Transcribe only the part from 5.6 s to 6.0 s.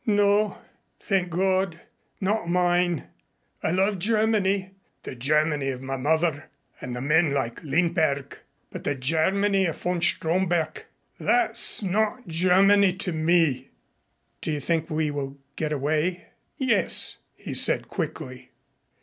of my